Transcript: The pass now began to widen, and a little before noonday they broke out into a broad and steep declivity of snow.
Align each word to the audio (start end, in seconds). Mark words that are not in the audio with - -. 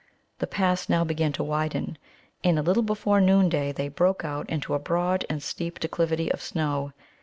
The 0.39 0.47
pass 0.47 0.89
now 0.89 1.03
began 1.03 1.31
to 1.33 1.43
widen, 1.43 1.95
and 2.43 2.57
a 2.57 2.63
little 2.63 2.81
before 2.81 3.21
noonday 3.21 3.71
they 3.71 3.87
broke 3.87 4.25
out 4.25 4.49
into 4.49 4.73
a 4.73 4.79
broad 4.79 5.25
and 5.29 5.43
steep 5.43 5.77
declivity 5.79 6.31
of 6.31 6.41
snow. 6.41 6.91